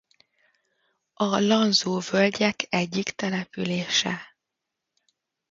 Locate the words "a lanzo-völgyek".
1.13-2.65